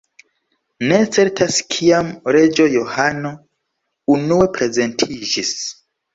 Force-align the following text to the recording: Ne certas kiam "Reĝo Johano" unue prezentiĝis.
Ne 0.91 0.95
certas 1.17 1.59
kiam 1.73 2.09
"Reĝo 2.37 2.65
Johano" 2.77 3.35
unue 4.17 4.51
prezentiĝis. 4.59 5.55